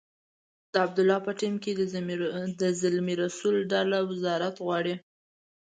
د 0.71 0.73
عبدالله 0.85 1.17
په 1.27 1.31
ټیم 1.39 1.55
کې 1.63 1.71
د 2.61 2.63
زلمي 2.87 3.13
رسول 3.23 3.55
ډله 3.71 3.97
وزارت 4.11 4.55
غواړي. 4.65 4.95